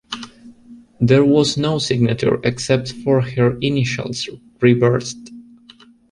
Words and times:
There 0.99 1.23
was 1.23 1.57
no 1.57 1.77
signature 1.77 2.39
except 2.43 2.91
for 2.91 3.21
her 3.21 3.59
initials 3.59 4.27
reversed. 4.59 5.29